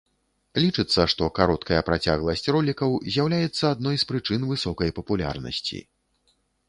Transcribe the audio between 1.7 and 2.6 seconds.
працягласць